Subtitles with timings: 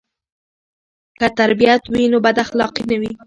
[1.19, 3.11] که تربیت وي نو بداخلاقي نه وي.